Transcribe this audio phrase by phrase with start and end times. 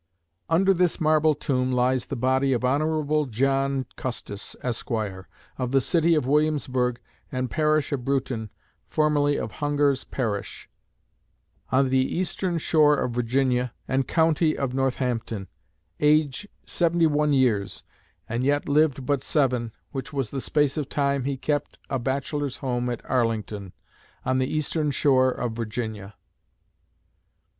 [0.49, 3.29] "Under This Marble Tomb Lies The Body Of The HON.
[3.29, 6.99] JOHN CUSTIS, Esq., Of The City Of Williamsburg,
[7.31, 8.49] And Parish of Bruton,
[8.87, 10.67] Formerly Of Hungar's Parish,
[11.71, 15.47] On The Eastern Shore Of Virginia, And County Of Northampton,
[15.99, 17.83] Age 71 Years,
[18.27, 22.57] And Yet Lived But Seven, Which Was The Space Of Time He Kept A Bachelor's
[22.57, 23.71] Home At Arlington,
[24.25, 26.15] On The Eastern Shore Of Virginia."